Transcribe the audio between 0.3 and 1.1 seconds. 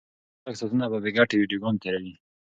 خلک ساعتونه په بې